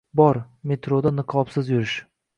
-Bor. 0.19 0.37
Metroda 0.71 1.11
niqobsiz 1.21 1.73
yurish! 1.77 1.95